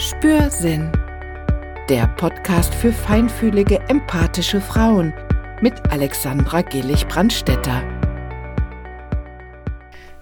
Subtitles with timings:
[0.00, 0.92] Spürsinn.
[1.88, 5.12] Der Podcast für feinfühlige, empathische Frauen
[5.60, 7.82] mit Alexandra Gillig-Brandstetter.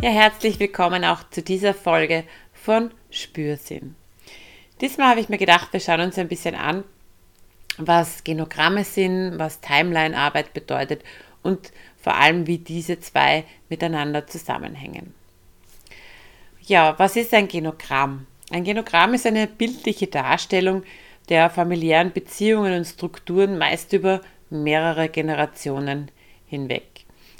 [0.00, 3.96] Ja, herzlich willkommen auch zu dieser Folge von Spürsinn.
[4.80, 6.82] Diesmal habe ich mir gedacht, wir schauen uns ein bisschen an,
[7.76, 11.04] was Genogramme sind, was Timeline-Arbeit bedeutet
[11.42, 11.70] und
[12.00, 15.12] vor allem, wie diese zwei miteinander zusammenhängen.
[16.62, 18.26] Ja, was ist ein Genogramm?
[18.50, 20.84] Ein Genogramm ist eine bildliche Darstellung
[21.28, 26.12] der familiären Beziehungen und Strukturen meist über mehrere Generationen
[26.46, 26.86] hinweg.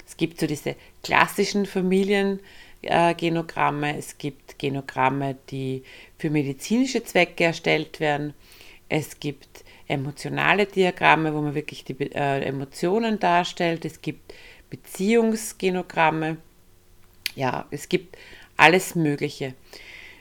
[0.05, 5.83] Es gibt so diese klassischen Familiengenogramme, es gibt Genogramme, die
[6.17, 8.33] für medizinische Zwecke erstellt werden,
[8.89, 14.33] es gibt emotionale Diagramme, wo man wirklich die äh, Emotionen darstellt, es gibt
[14.69, 16.37] Beziehungsgenogramme,
[17.35, 18.17] ja, es gibt
[18.57, 19.53] alles Mögliche.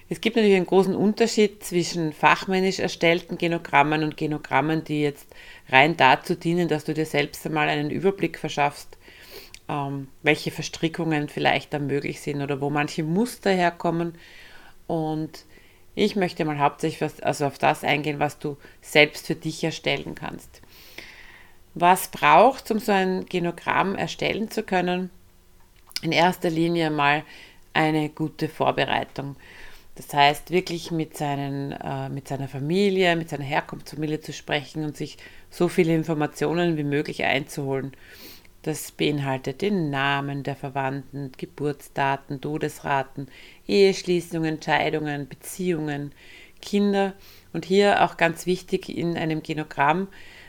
[0.08, 5.26] Es gibt natürlich einen großen Unterschied zwischen fachmännisch erstellten Genogrammen und Genogrammen, die jetzt
[5.68, 8.96] rein dazu dienen, dass du dir selbst einmal einen Überblick verschaffst,
[9.68, 14.16] ähm, welche Verstrickungen vielleicht da möglich sind oder wo manche Muster herkommen.
[14.86, 15.44] Und
[15.96, 20.62] ich möchte mal hauptsächlich also auf das eingehen, was du selbst für dich erstellen kannst.
[21.74, 25.10] Was braucht, um so ein Genogramm erstellen zu können?
[26.02, 27.24] In erster Linie mal
[27.72, 29.36] eine gute Vorbereitung.
[29.96, 34.96] Das heißt, wirklich mit, seinen, äh, mit seiner Familie, mit seiner Herkunftsfamilie zu sprechen und
[34.96, 35.16] sich
[35.50, 37.92] so viele Informationen wie möglich einzuholen.
[38.62, 43.28] Das beinhaltet den Namen der Verwandten, Geburtsdaten, Todesraten,
[43.66, 46.12] Eheschließungen, Scheidungen, Beziehungen,
[46.60, 47.14] Kinder.
[47.54, 50.08] Und hier auch ganz wichtig in einem Genogramm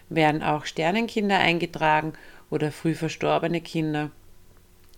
[0.09, 2.13] werden auch Sternenkinder eingetragen
[2.49, 4.11] oder früh verstorbene Kinder.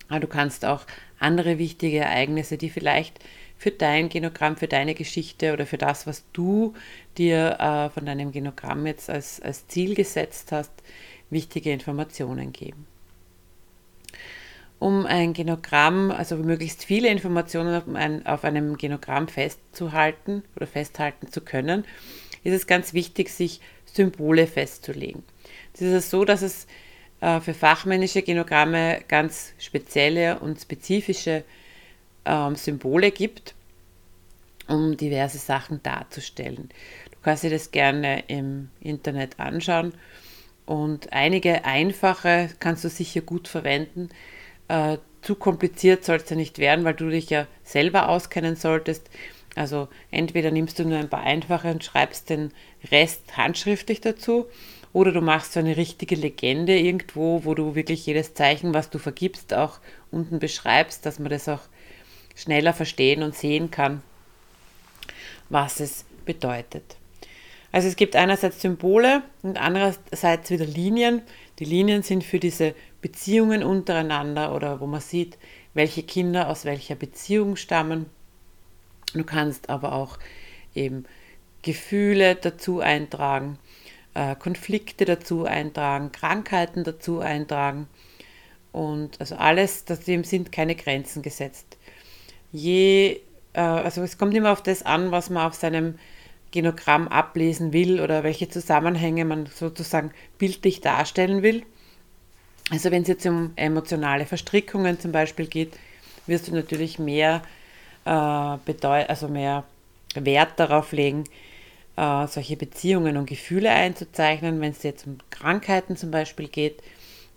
[0.08, 0.86] Aber du kannst auch
[1.20, 3.20] andere wichtige Ereignisse, die vielleicht
[3.60, 6.74] für dein Genogramm, für deine Geschichte oder für das, was du
[7.18, 10.72] dir äh, von deinem Genogramm jetzt als, als Ziel gesetzt hast,
[11.30, 12.88] wichtige Informationen geben.
[14.80, 21.30] Um ein Genogramm, also möglichst viele Informationen auf, ein, auf einem Genogramm festzuhalten oder festhalten
[21.30, 21.84] zu können,
[22.46, 25.24] ist es ganz wichtig, sich Symbole festzulegen.
[25.74, 26.66] Es ist so, dass es
[27.20, 31.44] äh, für fachmännische Genogramme ganz spezielle und spezifische
[32.26, 33.56] ähm, Symbole gibt,
[34.68, 36.70] um diverse Sachen darzustellen.
[37.12, 39.94] Du kannst dir das gerne im Internet anschauen
[40.66, 44.10] und einige einfache kannst du sicher gut verwenden.
[44.68, 49.10] Äh, zu kompliziert soll es ja nicht werden, weil du dich ja selber auskennen solltest.
[49.56, 52.52] Also entweder nimmst du nur ein paar einfache und schreibst den
[52.92, 54.46] Rest handschriftlich dazu
[54.94, 58.98] oder du machst so eine richtige Legende irgendwo, wo du wirklich jedes Zeichen, was du
[58.98, 59.80] vergibst, auch
[60.12, 61.62] unten beschreibst, dass man das auch
[62.40, 64.02] schneller verstehen und sehen kann,
[65.50, 66.96] was es bedeutet.
[67.72, 71.22] Also es gibt einerseits Symbole und andererseits wieder Linien.
[71.60, 75.38] Die Linien sind für diese Beziehungen untereinander oder wo man sieht,
[75.74, 78.08] welche Kinder aus welcher Beziehung stammen.
[79.14, 80.18] Du kannst aber auch
[80.74, 81.06] eben
[81.62, 83.60] Gefühle dazu eintragen,
[84.14, 87.88] äh, Konflikte dazu eintragen, Krankheiten dazu eintragen.
[88.72, 91.79] Und also alles, dem sind keine Grenzen gesetzt
[92.52, 93.22] je,
[93.54, 95.96] äh, also es kommt immer auf das an, was man auf seinem
[96.52, 101.64] Genogramm ablesen will oder welche Zusammenhänge man sozusagen bildlich darstellen will.
[102.72, 105.74] Also wenn es jetzt um emotionale Verstrickungen zum Beispiel geht,
[106.28, 107.42] wirst du natürlich mehr,
[108.06, 109.64] äh, also mehr
[110.16, 111.24] Wert darauf legen,
[111.98, 114.62] äh, solche Beziehungen und Gefühle einzuzeichnen.
[114.62, 116.82] Wenn es jetzt um Krankheiten zum Beispiel geht,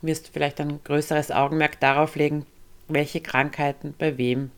[0.02, 2.46] wirst du vielleicht ein größeres Augenmerk darauf legen,
[2.88, 4.50] welche Krankheiten bei wem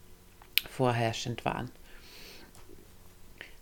[0.69, 1.71] vorherrschend waren.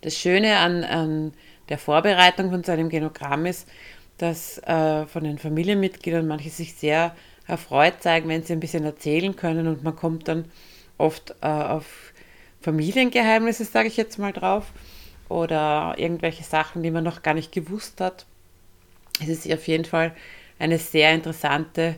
[0.01, 1.33] Das Schöne an, an
[1.69, 3.69] der Vorbereitung von so einem Genogramm ist,
[4.19, 7.15] dass äh, von den Familienmitgliedern manche sich sehr
[7.47, 10.51] erfreut zeigen, wenn sie ein bisschen erzählen können und man kommt dann
[10.99, 12.13] oft äh, auf
[12.61, 14.73] Familiengeheimnisse, sage ich jetzt mal drauf,
[15.29, 18.27] oder irgendwelche Sachen, die man noch gar nicht gewusst hat.
[19.21, 20.15] Es ist auf jeden Fall
[20.59, 21.97] eine sehr interessante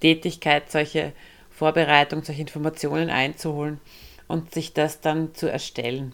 [0.00, 1.12] Tätigkeit, solche
[1.50, 3.80] Vorbereitung, solche Informationen einzuholen
[4.28, 6.12] und sich das dann zu erstellen.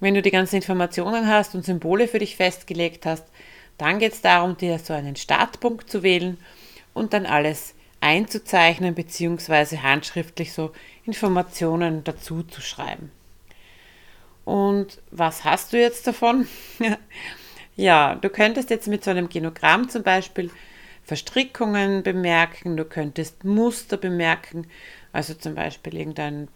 [0.00, 3.24] Wenn du die ganzen Informationen hast und Symbole für dich festgelegt hast,
[3.78, 6.38] dann geht es darum, dir so einen Startpunkt zu wählen
[6.92, 9.78] und dann alles einzuzeichnen bzw.
[9.78, 10.72] handschriftlich so
[11.04, 13.10] Informationen dazu zu schreiben.
[14.44, 16.48] Und was hast du jetzt davon?
[17.76, 20.50] ja, du könntest jetzt mit so einem Genogramm zum Beispiel
[21.04, 24.66] Verstrickungen bemerken, du könntest Muster bemerken,
[25.12, 26.48] also zum Beispiel irgendein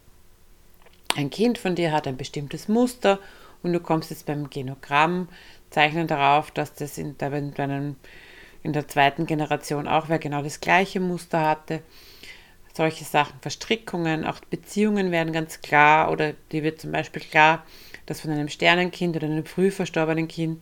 [1.15, 3.19] ein Kind von dir hat ein bestimmtes Muster
[3.63, 5.29] und du kommst jetzt beim Genogramm
[5.69, 10.99] zeichnen darauf, dass das in der, in der zweiten Generation auch wer genau das gleiche
[10.99, 11.81] Muster hatte.
[12.73, 17.65] Solche Sachen, Verstrickungen, auch Beziehungen werden ganz klar oder die wird zum Beispiel klar,
[18.05, 20.61] dass von einem Sternenkind oder einem früh verstorbenen Kind,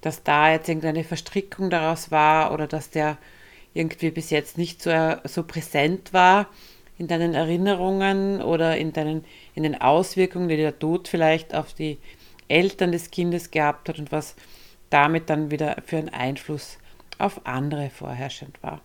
[0.00, 3.18] dass da jetzt irgendeine Verstrickung daraus war oder dass der
[3.74, 6.46] irgendwie bis jetzt nicht so, so präsent war
[6.98, 9.24] in deinen Erinnerungen oder in, deinen,
[9.54, 11.98] in den Auswirkungen, die der Tod vielleicht auf die
[12.48, 14.34] Eltern des Kindes gehabt hat und was
[14.90, 16.78] damit dann wieder für einen Einfluss
[17.18, 18.80] auf andere vorherrschend war.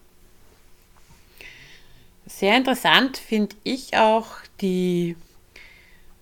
[2.26, 4.28] Sehr interessant finde ich auch
[4.62, 5.16] die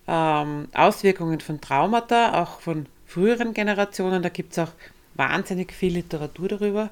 [0.08, 4.22] ähm, Auswirkungen von Traumata, auch von früheren Generationen.
[4.22, 4.72] Da gibt es auch
[5.14, 6.90] wahnsinnig viel Literatur darüber.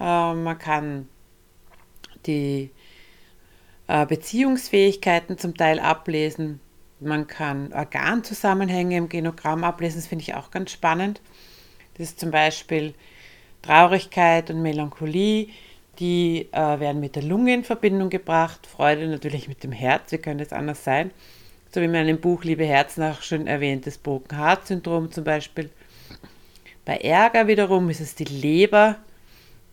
[0.00, 1.08] Äh, man kann
[2.26, 2.70] die
[4.06, 6.60] Beziehungsfähigkeiten zum Teil ablesen.
[7.00, 11.20] Man kann Organzusammenhänge im Genogramm ablesen, das finde ich auch ganz spannend.
[11.96, 12.94] Das ist zum Beispiel
[13.62, 15.48] Traurigkeit und Melancholie,
[15.98, 20.18] die äh, werden mit der Lunge in Verbindung gebracht, Freude natürlich mit dem Herz, wie
[20.18, 21.10] könnte es anders sein?
[21.72, 25.70] So wie in Buch Liebe Herzen auch schon erwähnt, das Broken Heart Syndrom zum Beispiel.
[26.84, 28.96] Bei Ärger wiederum ist es die Leber,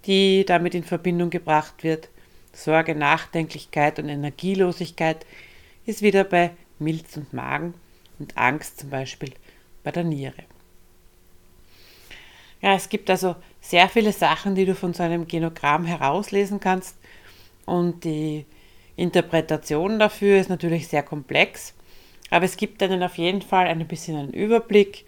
[0.06, 2.10] die damit in Verbindung gebracht wird.
[2.58, 5.26] Sorge, Nachdenklichkeit und Energielosigkeit
[5.86, 7.76] ist wieder bei Milz und Magen
[8.18, 9.32] und Angst zum Beispiel
[9.84, 10.44] bei der Niere.
[12.62, 16.98] Ja, es gibt also sehr viele Sachen, die du von so einem Genogramm herauslesen kannst
[17.66, 18.46] und die
[18.96, 21.76] Interpretation dafür ist natürlich sehr komplex,
[22.32, 25.06] aber es gibt einen auf jeden Fall ein bisschen einen Überblick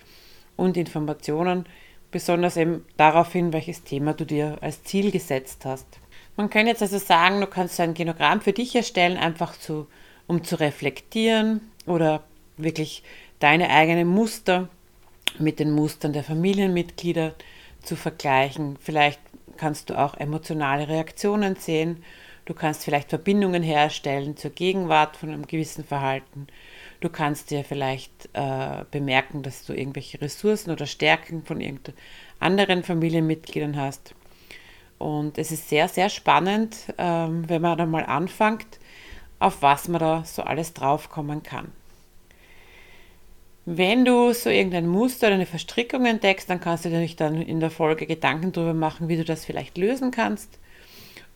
[0.55, 1.65] und Informationen,
[2.11, 5.98] besonders eben darauf hin, welches Thema du dir als Ziel gesetzt hast.
[6.39, 9.87] Man kann jetzt also sagen, du kannst ein Genogramm für dich erstellen, einfach zu
[10.25, 12.23] um zu reflektieren oder
[12.55, 13.03] wirklich
[13.39, 14.69] deine eigenen Muster
[15.37, 17.35] mit den Mustern der Familienmitglieder
[17.83, 18.77] zu vergleichen.
[18.79, 19.19] Vielleicht
[19.57, 22.05] kannst du auch emotionale Reaktionen sehen.
[22.45, 26.47] Du kannst vielleicht Verbindungen herstellen zur Gegenwart von einem gewissen Verhalten.
[27.01, 31.61] Du kannst dir vielleicht äh, bemerken, dass du irgendwelche Ressourcen oder Stärken von
[32.39, 34.15] anderen Familienmitgliedern hast.
[34.99, 38.79] Und es ist sehr, sehr spannend, ähm, wenn man dann mal anfängt,
[39.39, 41.71] auf was man da so alles draufkommen kann.
[43.65, 47.59] Wenn du so irgendein Muster oder eine Verstrickung entdeckst, dann kannst du dir dann in
[47.59, 50.59] der Folge Gedanken darüber machen, wie du das vielleicht lösen kannst.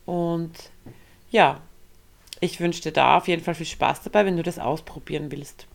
[0.05, 0.51] Und
[1.31, 1.61] ja,
[2.41, 5.67] ich wünsche dir da auf jeden Fall viel Spaß dabei, wenn du das ausprobieren willst.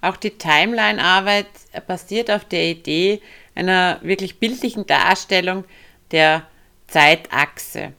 [0.00, 1.46] Auch die Timeline-Arbeit
[1.88, 3.20] basiert auf der Idee
[3.54, 5.64] einer wirklich bildlichen Darstellung
[6.10, 6.46] der
[6.86, 7.92] Zeitachse.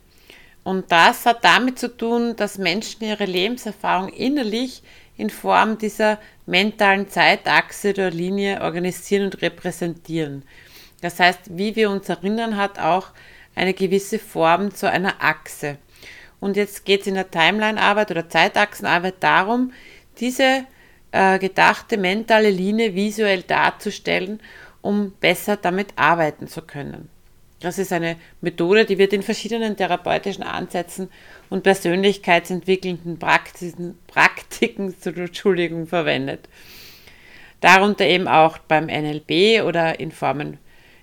[0.64, 4.82] Und das hat damit zu tun, dass Menschen ihre Lebenserfahrung innerlich
[5.18, 10.44] in Form dieser mentalen Zeitachse der Linie organisieren und repräsentieren.
[11.02, 13.10] Das heißt, wie wir uns erinnern, hat auch
[13.54, 15.78] eine gewisse Form zu einer Achse.
[16.40, 19.72] Und jetzt geht es in der Timeline-Arbeit oder Zeitachsenarbeit darum,
[20.20, 20.66] diese
[21.12, 24.42] äh, gedachte mentale Linie visuell darzustellen,
[24.82, 27.10] um besser damit arbeiten zu können.
[27.60, 31.10] Das ist eine Methode, die wird in verschiedenen therapeutischen Ansätzen
[31.50, 36.50] und persönlichkeitsentwickelnden Praktiken, Praktiken Entschuldigung, verwendet.
[37.62, 40.58] Darunter eben auch beim NLP oder in, Formen,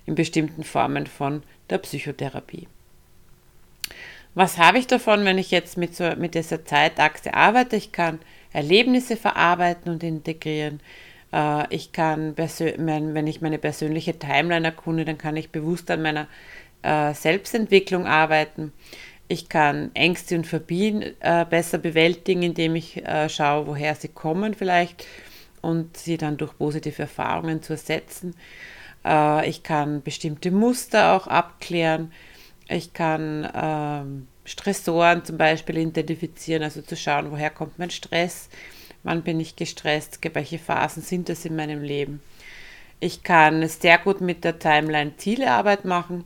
[0.05, 2.67] in bestimmten Formen von der Psychotherapie.
[4.35, 7.75] Was habe ich davon, wenn ich jetzt mit, so, mit dieser Zeitachse arbeite?
[7.75, 8.19] Ich kann
[8.51, 10.79] Erlebnisse verarbeiten und integrieren.
[11.33, 16.27] Äh, ich kann, wenn ich meine persönliche Timeline erkunde, dann kann ich bewusst an meiner
[16.83, 18.71] äh, Selbstentwicklung arbeiten.
[19.27, 25.07] Ich kann Ängste und Phobien äh, besser bewältigen, indem ich schaue, woher sie kommen vielleicht
[25.61, 28.35] und sie dann durch positive Erfahrungen zu ersetzen.
[29.45, 32.11] ich kann bestimmte Muster auch abklären.
[32.67, 38.49] Ich kann ähm, Stressoren zum Beispiel identifizieren, also zu schauen, woher kommt mein Stress,
[39.03, 42.21] wann bin ich gestresst, welche Phasen sind das in meinem Leben.
[42.99, 46.23] Ich kann sehr gut mit der Timeline Zielearbeit machen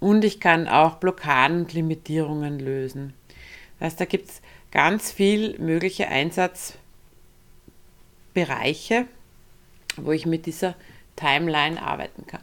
[0.00, 3.14] und ich kann auch Blockaden und Limitierungen lösen.
[3.78, 9.06] Das heißt, da gibt es ganz viel mögliche Einsatzbereiche,
[9.96, 10.74] wo ich mit dieser
[11.16, 12.42] Timeline arbeiten kann.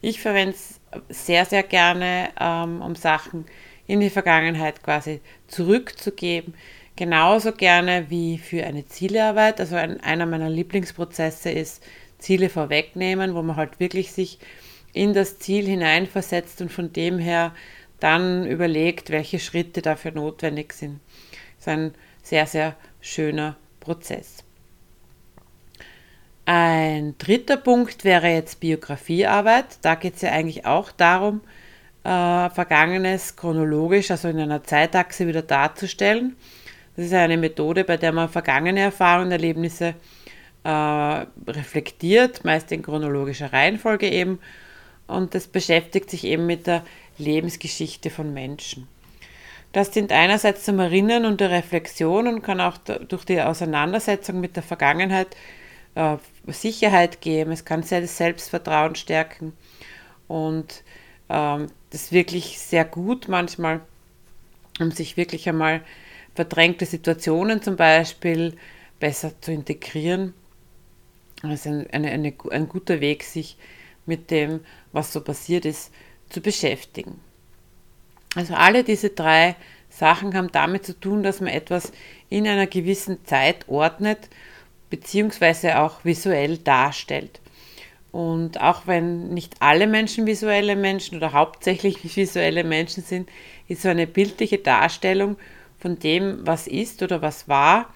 [0.00, 3.46] Ich verwende es sehr, sehr gerne, ähm, um Sachen
[3.86, 6.54] in die Vergangenheit quasi zurückzugeben,
[6.96, 9.60] genauso gerne wie für eine Zielearbeit.
[9.60, 11.82] Also ein, einer meiner Lieblingsprozesse ist
[12.18, 14.38] Ziele vorwegnehmen, wo man halt wirklich sich
[14.92, 17.52] in das Ziel hineinversetzt und von dem her
[18.00, 21.00] dann überlegt, welche Schritte dafür notwendig sind.
[21.56, 24.44] Das ist ein sehr, sehr schöner Prozess.
[26.46, 29.78] Ein dritter Punkt wäre jetzt Biografiearbeit.
[29.82, 31.40] Da geht es ja eigentlich auch darum,
[32.04, 36.36] äh, Vergangenes chronologisch, also in einer Zeitachse wieder darzustellen.
[36.96, 39.94] Das ist eine Methode, bei der man vergangene Erfahrungen, Erlebnisse
[40.62, 44.38] äh, reflektiert, meist in chronologischer Reihenfolge eben.
[45.06, 46.84] Und das beschäftigt sich eben mit der
[47.18, 48.88] Lebensgeschichte von Menschen.
[49.72, 54.54] Das dient einerseits zum Erinnern und der Reflexion und kann auch durch die Auseinandersetzung mit
[54.54, 55.36] der Vergangenheit
[55.96, 57.50] äh, Sicherheit geben.
[57.50, 59.52] Es kann das Selbstvertrauen stärken
[60.28, 60.84] und
[61.28, 63.80] ähm, das ist wirklich sehr gut manchmal,
[64.80, 65.80] um sich wirklich einmal
[66.34, 68.56] verdrängte Situationen zum Beispiel
[68.98, 70.34] besser zu integrieren.
[71.42, 73.56] Das ist ein, eine, eine, ein guter Weg, sich
[74.06, 74.60] mit dem,
[74.92, 75.92] was so passiert ist,
[76.28, 77.20] zu beschäftigen.
[78.34, 79.56] Also alle diese drei
[79.88, 81.92] Sachen haben damit zu tun, dass man etwas
[82.28, 84.28] in einer gewissen Zeit ordnet,
[84.90, 87.40] beziehungsweise auch visuell darstellt.
[88.10, 93.28] Und auch wenn nicht alle Menschen visuelle Menschen oder hauptsächlich visuelle Menschen sind,
[93.68, 95.36] ist so eine bildliche Darstellung
[95.84, 97.92] von dem, was ist oder was war,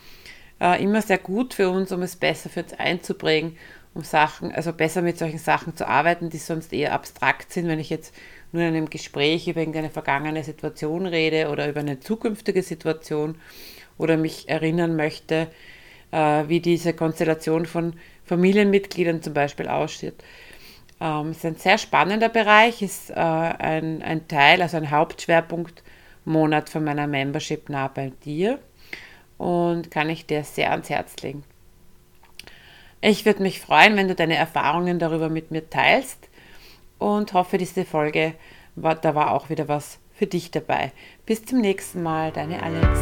[0.61, 3.57] äh, immer sehr gut für uns, um es besser für uns einzuprägen,
[3.95, 7.79] um Sachen, also besser mit solchen Sachen zu arbeiten, die sonst eher abstrakt sind, wenn
[7.79, 8.15] ich jetzt
[8.53, 13.37] nur in einem Gespräch über irgendeine vergangene Situation rede oder über eine zukünftige Situation
[13.97, 15.47] oder mich erinnern möchte,
[16.11, 17.95] äh, wie diese Konstellation von
[18.27, 20.23] Familienmitgliedern zum Beispiel aussieht.
[21.01, 24.91] Ähm, ist ein sehr spannender Bereich, ist äh, ein, ein Teil, also ein
[26.29, 28.59] Hauptschwerpunktmonat von meiner Membership nah bei dir
[29.39, 31.43] und kann ich dir sehr ans Herz legen.
[33.01, 36.29] Ich würde mich freuen, wenn du deine Erfahrungen darüber mit mir teilst
[36.99, 38.35] und hoffe, diese Folge,
[38.75, 40.93] war, da war auch wieder was für dich dabei.
[41.27, 42.99] Bis zum nächsten Mal, deine Alex.